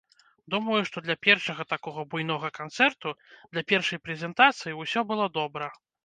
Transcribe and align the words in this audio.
Думаю, 0.51 0.77
што 0.89 1.01
для 1.07 1.15
першага 1.25 1.65
такога 1.73 2.05
буйнога 2.13 2.49
канцэрту, 2.59 3.09
для 3.51 3.63
першай 3.73 4.01
прэзентацыі, 4.07 4.79
усё 4.85 4.99
было 5.13 5.29
добра. 5.37 5.69